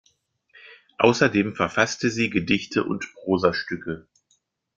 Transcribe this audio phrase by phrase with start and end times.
[0.97, 4.07] Außerdem verfasste sie Gedichte und Prosastücke.